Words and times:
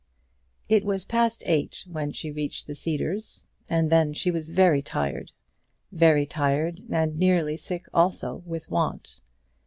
It 0.67 0.83
was 0.83 1.05
past 1.05 1.43
eight 1.45 1.85
when 1.87 2.11
she 2.11 2.31
reached 2.31 2.65
the 2.65 2.73
Cedars, 2.73 3.45
and 3.69 3.91
then 3.91 4.13
she 4.15 4.31
was 4.31 4.49
very 4.49 4.81
tired, 4.81 5.31
very 5.91 6.25
tired 6.25 6.81
and 6.89 7.19
nearly 7.19 7.55
sick 7.55 7.85
also 7.93 8.41
with 8.47 8.67
want. 8.71 9.21